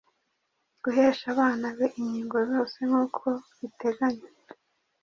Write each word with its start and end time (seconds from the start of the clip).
guhesha 0.83 1.25
abana 1.33 1.65
be 1.77 1.85
inkingo 1.99 2.37
zose 2.51 2.77
nk’uko 2.87 3.25
ziteganywa 3.57 4.27